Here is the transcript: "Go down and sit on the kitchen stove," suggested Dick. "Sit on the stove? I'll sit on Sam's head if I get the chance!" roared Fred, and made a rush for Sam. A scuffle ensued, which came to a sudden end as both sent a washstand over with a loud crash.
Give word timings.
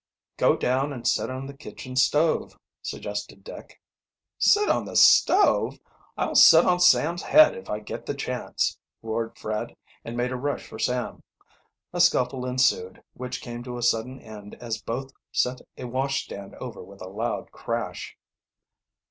"Go 0.37 0.55
down 0.57 0.91
and 0.91 1.07
sit 1.07 1.29
on 1.29 1.45
the 1.45 1.55
kitchen 1.55 1.95
stove," 1.95 2.57
suggested 2.81 3.43
Dick. 3.43 3.79
"Sit 4.39 4.67
on 4.67 4.83
the 4.83 4.95
stove? 4.95 5.79
I'll 6.17 6.33
sit 6.33 6.65
on 6.65 6.79
Sam's 6.79 7.21
head 7.21 7.53
if 7.55 7.69
I 7.69 7.81
get 7.81 8.07
the 8.07 8.15
chance!" 8.15 8.79
roared 9.03 9.37
Fred, 9.37 9.75
and 10.03 10.17
made 10.17 10.31
a 10.31 10.35
rush 10.37 10.65
for 10.65 10.79
Sam. 10.79 11.21
A 11.93 12.01
scuffle 12.01 12.47
ensued, 12.47 13.03
which 13.13 13.43
came 13.43 13.61
to 13.61 13.77
a 13.77 13.83
sudden 13.83 14.19
end 14.19 14.55
as 14.55 14.81
both 14.81 15.11
sent 15.31 15.61
a 15.77 15.85
washstand 15.85 16.55
over 16.55 16.81
with 16.83 17.03
a 17.03 17.07
loud 17.07 17.51
crash. 17.51 18.17